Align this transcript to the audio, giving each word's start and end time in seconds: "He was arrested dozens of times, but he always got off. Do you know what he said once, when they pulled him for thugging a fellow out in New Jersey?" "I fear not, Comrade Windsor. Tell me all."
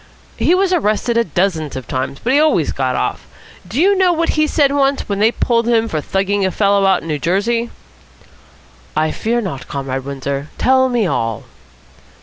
"He 0.37 0.55
was 0.55 0.73
arrested 0.73 1.31
dozens 1.35 1.75
of 1.75 1.87
times, 1.87 2.17
but 2.23 2.33
he 2.33 2.39
always 2.39 2.71
got 2.71 2.95
off. 2.95 3.27
Do 3.67 3.79
you 3.79 3.95
know 3.95 4.11
what 4.11 4.29
he 4.29 4.47
said 4.47 4.71
once, 4.71 5.07
when 5.07 5.19
they 5.19 5.31
pulled 5.31 5.67
him 5.67 5.87
for 5.87 6.01
thugging 6.01 6.43
a 6.43 6.49
fellow 6.49 6.87
out 6.87 7.03
in 7.03 7.07
New 7.07 7.19
Jersey?" 7.19 7.69
"I 8.95 9.11
fear 9.11 9.41
not, 9.41 9.67
Comrade 9.67 10.03
Windsor. 10.03 10.47
Tell 10.57 10.89
me 10.89 11.05
all." 11.05 11.43